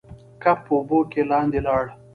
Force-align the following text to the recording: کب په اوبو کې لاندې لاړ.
کب 0.43 0.57
په 0.65 0.71
اوبو 0.77 0.99
کې 1.11 1.21
لاندې 1.31 1.59
لاړ. 1.67 1.83